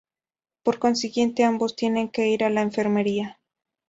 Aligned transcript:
Por 0.63 0.79
consiguiente, 0.79 1.43
ambos 1.43 1.75
tienen 1.75 2.09
que 2.09 2.27
ir 2.27 2.43
a 2.43 2.49
la 2.49 2.63
enfermería. 2.63 3.39